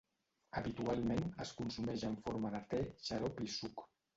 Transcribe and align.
Habitualment, 0.61 1.21
es 1.45 1.51
consumeix 1.59 2.07
en 2.09 2.17
forma 2.29 2.53
de 2.57 2.65
te, 2.73 2.83
xarop 3.11 3.45
i 3.49 3.55
suc. 3.61 3.89